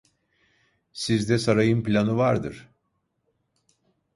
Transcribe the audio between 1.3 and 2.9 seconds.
sarayın planı vardır.